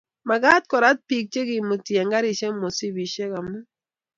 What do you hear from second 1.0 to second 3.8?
biik chegemutii eng karit mishipishek amu